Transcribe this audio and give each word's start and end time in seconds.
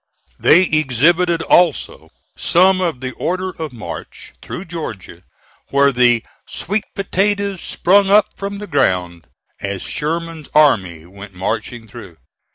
They 0.39 0.63
exhibited 0.63 1.43
also 1.43 2.09
some 2.35 2.81
of 2.81 3.01
the 3.01 3.11
order 3.11 3.51
of 3.51 3.71
march 3.71 4.33
through 4.41 4.65
Georgia 4.65 5.21
where 5.69 5.91
the 5.91 6.23
"sweet 6.47 6.85
potatoes 6.95 7.61
sprung 7.61 8.09
up 8.09 8.29
from 8.35 8.57
the 8.57 8.65
ground" 8.65 9.27
as 9.61 9.83
Sherman's 9.83 10.49
army 10.55 11.05
went 11.05 11.35
marching 11.35 11.87
through. 11.87 12.17